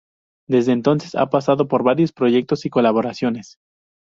Desde 0.49 0.71
entonces 0.71 1.13
ha 1.13 1.29
pasado 1.29 1.67
por 1.67 1.83
varios 1.83 2.11
proyectos 2.11 2.65
y 2.65 2.71
colaboraciones. 2.71 3.59